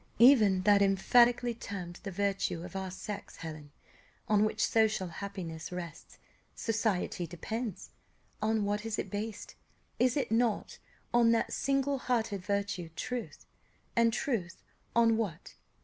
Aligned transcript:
Even 0.17 0.63
that 0.63 0.81
emphatically 0.81 1.53
termed 1.53 1.99
the 2.01 2.09
virtue 2.09 2.63
of 2.63 2.75
our 2.75 2.89
sex, 2.89 3.35
Helen, 3.35 3.71
on 4.27 4.43
which 4.43 4.65
social 4.65 5.09
happiness 5.09 5.71
rests, 5.71 6.17
society 6.55 7.27
depends, 7.27 7.91
on 8.41 8.65
what 8.65 8.83
is 8.83 8.97
it 8.97 9.11
based? 9.11 9.53
is 9.99 10.17
it 10.17 10.31
not 10.31 10.79
on 11.13 11.29
that 11.33 11.53
single 11.53 11.99
hearted 11.99 12.43
virtue 12.43 12.89
truth? 12.95 13.45
and 13.95 14.11
truth 14.11 14.63
on 14.95 15.17
what? 15.17 15.53